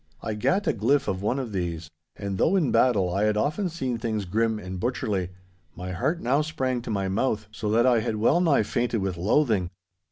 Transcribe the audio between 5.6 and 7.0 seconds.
my heart now sprang to